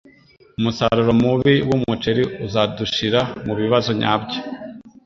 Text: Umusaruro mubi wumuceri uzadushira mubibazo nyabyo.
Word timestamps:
Umusaruro 0.59 1.11
mubi 1.21 1.53
wumuceri 1.67 2.23
uzadushira 2.45 3.19
mubibazo 3.45 3.89
nyabyo. 3.99 4.39